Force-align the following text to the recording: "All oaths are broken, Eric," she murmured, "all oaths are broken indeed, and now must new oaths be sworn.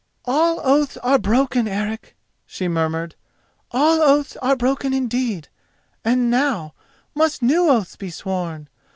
"All 0.25 0.59
oaths 0.63 0.97
are 1.03 1.19
broken, 1.19 1.67
Eric," 1.67 2.15
she 2.47 2.67
murmured, 2.67 3.13
"all 3.69 4.01
oaths 4.01 4.35
are 4.37 4.55
broken 4.55 4.95
indeed, 4.95 5.47
and 6.03 6.31
now 6.31 6.73
must 7.13 7.43
new 7.43 7.69
oaths 7.69 7.97
be 7.97 8.09
sworn. 8.09 8.67